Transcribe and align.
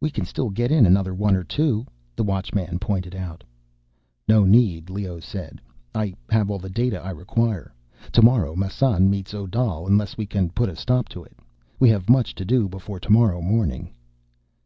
"We 0.00 0.08
can 0.08 0.24
still 0.24 0.48
get 0.48 0.72
in 0.72 0.86
another 0.86 1.12
one 1.12 1.36
or 1.36 1.44
two," 1.44 1.84
the 2.16 2.24
Watchman 2.24 2.78
pointed 2.78 3.14
out. 3.14 3.44
"No 4.26 4.42
need," 4.46 4.88
Leoh 4.88 5.20
said. 5.20 5.60
"I 5.94 6.14
have 6.30 6.50
all 6.50 6.58
the 6.58 6.70
data 6.70 6.98
I 6.98 7.10
require. 7.10 7.74
Tomorrow 8.10 8.56
Massan 8.56 9.10
meets 9.10 9.34
Odal, 9.34 9.86
unless 9.86 10.16
we 10.16 10.24
can 10.24 10.48
put 10.48 10.70
a 10.70 10.76
stop 10.76 11.10
to 11.10 11.24
it. 11.24 11.36
We 11.78 11.90
have 11.90 12.08
much 12.08 12.34
to 12.36 12.44
do 12.46 12.68
before 12.70 13.00
tomorrow 13.00 13.42
morning." 13.42 13.92